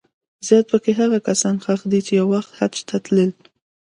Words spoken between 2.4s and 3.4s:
حج ته تلل.